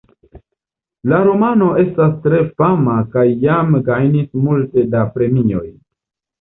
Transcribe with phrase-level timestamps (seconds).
[1.11, 5.67] La romano estas tre fama kaj jam gajnis multe da premioj.